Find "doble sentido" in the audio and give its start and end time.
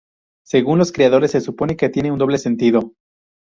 2.17-2.93